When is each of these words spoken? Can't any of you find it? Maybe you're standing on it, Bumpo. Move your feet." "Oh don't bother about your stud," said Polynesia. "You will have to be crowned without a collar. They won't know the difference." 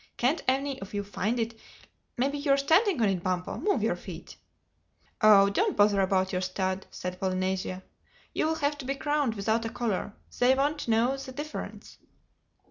Can't 0.17 0.41
any 0.47 0.81
of 0.81 0.95
you 0.95 1.03
find 1.03 1.39
it? 1.39 1.59
Maybe 2.17 2.39
you're 2.39 2.57
standing 2.57 2.99
on 3.03 3.09
it, 3.09 3.21
Bumpo. 3.21 3.59
Move 3.59 3.83
your 3.83 3.95
feet." 3.95 4.35
"Oh 5.21 5.51
don't 5.51 5.77
bother 5.77 6.01
about 6.01 6.31
your 6.31 6.41
stud," 6.41 6.87
said 6.89 7.19
Polynesia. 7.19 7.83
"You 8.33 8.47
will 8.47 8.55
have 8.55 8.79
to 8.79 8.85
be 8.85 8.95
crowned 8.95 9.35
without 9.35 9.63
a 9.63 9.69
collar. 9.69 10.13
They 10.39 10.55
won't 10.55 10.87
know 10.87 11.17
the 11.17 11.31
difference." 11.31 11.99